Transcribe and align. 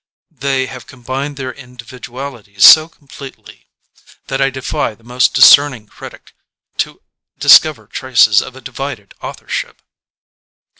They 0.33 0.65
have 0.65 0.87
combined 0.87 1.37
their 1.37 1.53
individualities 1.53 2.65
so 2.65 2.89
completely 2.89 3.67
that 4.29 4.41
I 4.41 4.49
defy 4.49 4.95
the 4.95 5.03
most 5.03 5.35
discerning 5.35 5.85
critic 5.85 6.33
to 6.77 7.03
discover 7.37 7.85
traces 7.85 8.41
of 8.41 8.55
a 8.55 8.61
divided 8.61 9.13
authorship. 9.21 9.79